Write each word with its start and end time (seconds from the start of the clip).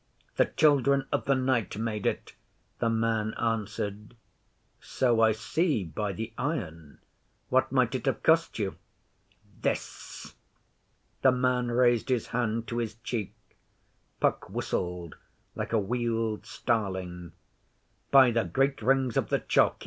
The 0.37 0.47
Children 0.47 1.05
of 1.11 1.25
the 1.25 1.35
Night 1.35 1.77
made 1.77 2.07
it,' 2.07 2.33
the 2.79 2.89
man 2.89 3.35
answered. 3.35 4.15
'So 4.79 5.21
I 5.21 5.31
see 5.31 5.83
by 5.83 6.11
the 6.11 6.33
iron. 6.39 6.97
What 7.49 7.71
might 7.71 7.93
it 7.93 8.07
have 8.07 8.23
cost 8.23 8.57
you?' 8.57 8.77
'This!' 9.61 10.33
The 11.21 11.31
man 11.31 11.67
raised 11.69 12.09
his 12.09 12.29
hand 12.29 12.67
to 12.69 12.79
his 12.79 12.95
cheek. 13.03 13.35
Puck 14.19 14.49
whistled 14.49 15.17
like 15.53 15.71
a 15.71 15.77
Weald 15.77 16.47
starling. 16.47 17.33
'By 18.09 18.31
the 18.31 18.45
Great 18.45 18.81
Rings 18.81 19.17
of 19.17 19.29
the 19.29 19.37
Chalk! 19.41 19.77